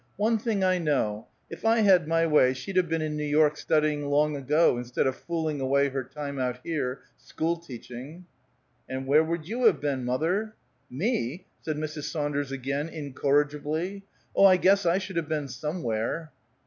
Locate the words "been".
2.89-3.03, 9.79-10.03, 15.29-15.47